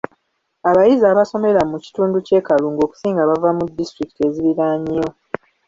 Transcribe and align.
Abayizi 0.69 1.05
abasomera 1.09 1.61
mu 1.71 1.77
kitundu 1.85 2.15
ky’e 2.25 2.41
Kalungu 2.47 2.81
okusinga 2.83 3.29
bava 3.29 3.49
mu 3.57 3.63
disitulikiti 3.79 4.21
eziriraanyeewo 4.27 5.11